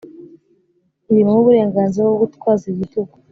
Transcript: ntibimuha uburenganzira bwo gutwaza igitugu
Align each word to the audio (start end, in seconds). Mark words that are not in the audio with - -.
ntibimuha 1.03 1.39
uburenganzira 1.41 2.03
bwo 2.05 2.17
gutwaza 2.23 2.63
igitugu 2.73 3.15